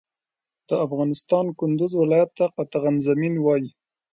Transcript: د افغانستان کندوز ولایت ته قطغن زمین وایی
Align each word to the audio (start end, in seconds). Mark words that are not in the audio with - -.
د 0.67 0.69
افغانستان 0.85 1.45
کندوز 1.59 1.91
ولایت 2.01 2.29
ته 2.37 2.45
قطغن 2.57 2.95
زمین 3.07 3.33
وایی 3.39 3.69